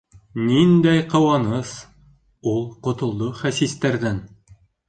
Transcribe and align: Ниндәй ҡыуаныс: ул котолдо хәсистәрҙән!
Ниндәй 0.45 1.03
ҡыуаныс: 1.11 1.75
ул 2.53 2.67
котолдо 2.89 3.31
хәсистәрҙән! 3.43 4.23